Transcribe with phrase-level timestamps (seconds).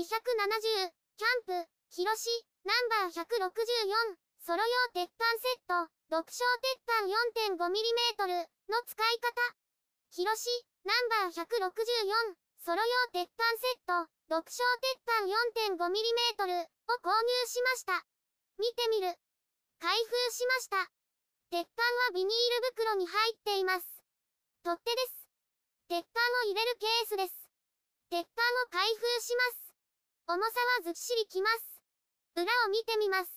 [0.00, 0.08] 270、
[1.18, 2.30] キャンプ、広し、
[2.64, 7.04] ナンバー164、ソロ用鉄板セット、極小鉄板
[7.60, 9.36] 4.5mm の使い方。
[10.16, 10.48] 広し、
[10.84, 12.32] ナンバー164、
[12.64, 18.00] ソロ用鉄板セット、極小鉄板 4.5mm を購入しました。
[18.56, 19.12] 見てみる。
[19.80, 20.88] 開封しました。
[21.50, 23.86] 鉄板はビニール袋に入っています。
[24.64, 25.28] 取っ手です。
[25.88, 27.34] 鉄板を入れるケースです。
[28.08, 29.69] 鉄板を開封します。
[30.30, 30.46] 重さ
[30.78, 31.82] はずっしりきます。
[32.38, 33.34] 裏を見てみます。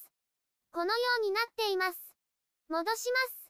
[0.70, 1.98] このようになっています。
[2.70, 3.50] 戻します。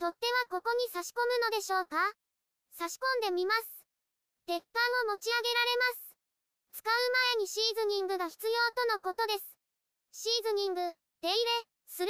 [0.00, 2.00] 取っ手はここに差し込むのでしょうか？
[2.72, 3.84] 差し込んでみます。
[4.48, 4.80] 鉄板
[5.12, 6.80] を持ち上げられます。
[6.80, 6.94] 使う
[7.36, 9.44] 前にシーズニングが必要とのことです。
[10.16, 10.80] シーズニング、
[11.20, 11.36] 手入れ、
[11.84, 12.08] する。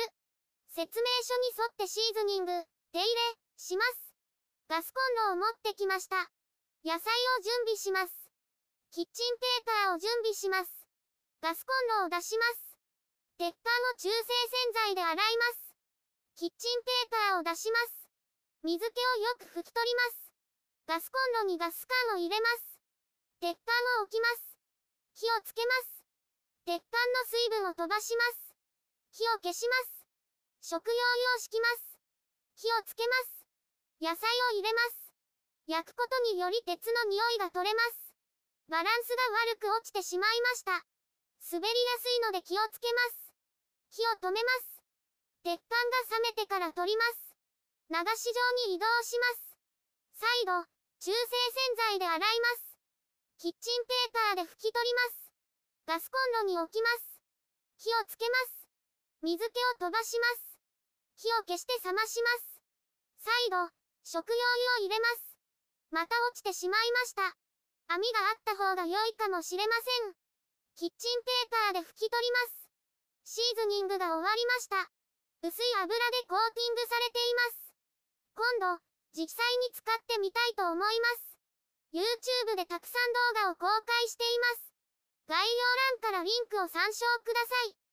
[0.71, 2.55] 説明書に沿ってシーズニング、
[2.95, 3.11] 手入れ、
[3.59, 4.15] します。
[4.69, 6.31] ガスコンロを持ってきました。
[6.87, 8.30] 野菜を準備します。
[8.91, 10.67] キッチンペーパーを準備します。
[11.39, 12.75] ガスコンロを出します。
[13.39, 15.79] 鉄板を中性洗剤で洗います。
[16.35, 18.11] キッチンペーパーを出します。
[18.67, 20.35] 水気をよく拭き取ります。
[20.91, 22.83] ガスコンロにガス缶を入れます。
[23.39, 23.71] 鉄板
[24.03, 24.59] を置きます。
[25.15, 26.03] 火をつけます。
[26.67, 28.59] 鉄板の水分を飛ばします。
[29.15, 30.03] 火を消します。
[30.67, 31.95] 食用用敷きます。
[32.59, 33.47] 火をつけます。
[34.03, 35.15] 野菜を入れます。
[35.69, 38.10] 焼くことにより鉄の匂いが取れます。
[38.71, 40.87] バランスが悪く落ちてしまいました。
[41.51, 43.35] 滑りやすいので気をつけます。
[43.91, 44.79] 火を止めます。
[45.43, 47.35] 鉄板が冷めてから取ります。
[47.91, 49.59] 流し状に移動します。
[50.15, 50.55] 再度、
[51.03, 52.79] 中性洗剤で洗います。
[53.43, 55.33] キッチンペーパーで拭き取ります。
[55.87, 57.19] ガスコンロに置きます。
[57.83, 58.69] 火をつけます。
[59.23, 60.63] 水気を飛ばします。
[61.17, 62.63] 火を消して冷まします。
[63.19, 63.67] 再度、
[64.05, 65.35] 食用油を入れます。
[65.91, 67.35] また落ちてしまいました。
[67.91, 70.15] 網があった方が良いかもしれません。
[70.79, 72.71] キッチンペーパーで拭き取ります。
[73.35, 74.87] シーズニングが終わりました。
[75.43, 77.75] 薄い油でコーティングされています。
[78.39, 81.35] 今度、実際に使ってみたいと思います。
[81.91, 84.71] YouTube でたくさん動画を公開しています。
[85.27, 85.51] 概要
[85.99, 87.90] 欄からリンクを参照ください。